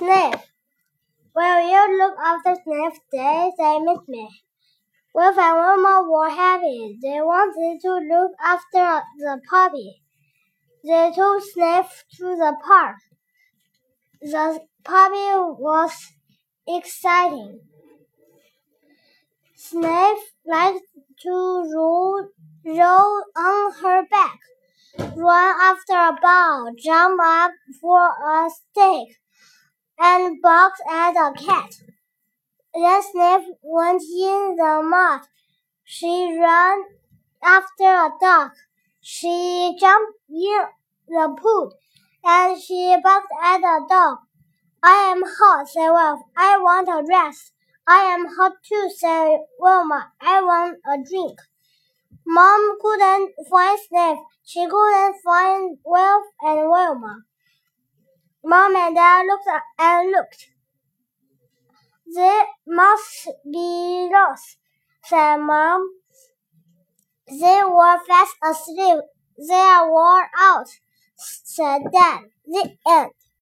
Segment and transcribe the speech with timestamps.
[0.00, 0.46] Sniff.
[1.36, 3.50] Will you look after Sniff today?
[3.54, 4.28] said Miss May.
[5.14, 6.96] Wilf and Wilma were happy.
[7.02, 10.00] They wanted to look after the puppy.
[10.82, 12.96] They took Sniff to the park.
[14.22, 15.92] The puppy was
[16.66, 17.60] exciting.
[19.54, 20.80] Sniff liked
[21.24, 22.28] to roll,
[22.64, 24.38] roll on her back,
[25.14, 29.18] run after a ball, jump up for a stick,
[30.00, 31.74] and bark at a cat.
[32.74, 35.20] Then Sniff went in the mud.
[35.84, 36.84] She ran
[37.42, 38.52] after a duck.
[39.00, 40.64] She jumped in
[41.08, 41.74] the pool,
[42.24, 44.18] and she barked at a dog.
[44.82, 46.20] I am hot, said Wilf.
[46.36, 47.52] I want a rest.
[47.86, 50.12] I am hot too, said Wilma.
[50.20, 51.38] I want a drink.
[52.26, 54.18] Mom couldn't find Sniff.
[54.44, 57.24] She couldn't find Wilf and Wilma.
[58.44, 60.46] Mom and Dad looked and looked.
[62.14, 64.56] They must be lost,
[65.04, 65.88] said Mom.
[67.28, 69.00] They were fast asleep.
[69.48, 70.68] They are worn out,
[71.16, 72.22] said Dad.
[72.46, 73.10] The end.